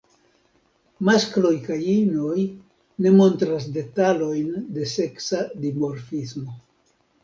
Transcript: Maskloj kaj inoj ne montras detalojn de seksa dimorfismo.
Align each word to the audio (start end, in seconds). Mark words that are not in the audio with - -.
Maskloj 1.09 1.51
kaj 1.67 1.77
inoj 1.97 2.47
ne 3.05 3.13
montras 3.21 3.71
detalojn 3.79 4.51
de 4.75 4.93
seksa 4.99 5.47
dimorfismo. 5.65 6.63